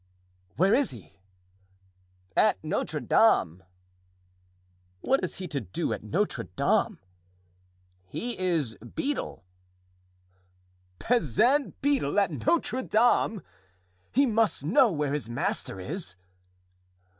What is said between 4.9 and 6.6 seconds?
"What has he to do at Notre